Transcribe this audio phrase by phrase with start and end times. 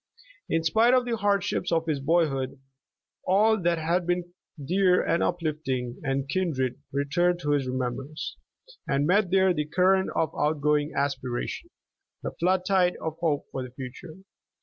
[0.49, 2.59] In spite of the hardships of his boyhood,
[3.23, 4.33] all that had been
[4.65, 8.35] dear and uplifting and kindly returned to his remembrance,
[8.87, 11.69] and met there the current of outgoing aspiration,
[12.23, 14.15] the flood tide of hope for the future.